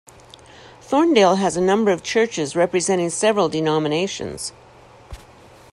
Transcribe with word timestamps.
Thorndale 0.81 1.35
has 1.37 1.55
a 1.55 1.61
number 1.61 1.91
of 1.91 2.01
churches, 2.01 2.55
representing 2.55 3.11
several 3.11 3.49
denominations. 3.49 4.51